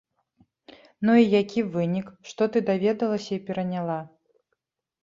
Ну 1.09 1.17
і 1.23 1.27
які 1.41 1.59
вынік, 1.77 2.09
што 2.31 2.43
ты 2.57 2.65
даведалася 2.71 3.31
і 3.39 3.43
пераняла? 3.53 3.99